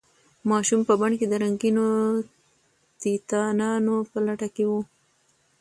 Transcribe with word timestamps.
ماشوم 0.49 0.81
په 0.89 0.93
بڼ 1.01 1.11
کې 1.19 1.25
د 1.29 1.33
رنګینو 1.43 1.87
تیتانانو 3.01 3.95
په 4.11 4.17
لټه 4.25 4.47
کې 4.55 4.63
و. 4.69 4.71